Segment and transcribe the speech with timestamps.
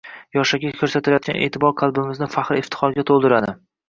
[0.35, 3.55] Yoshlarga ko‘rsatilayotgan e’tibor qalbimizni faxr-iftixorga to‘ldiradi